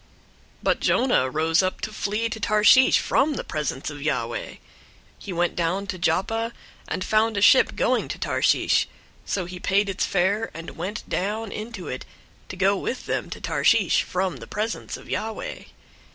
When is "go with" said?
12.55-13.05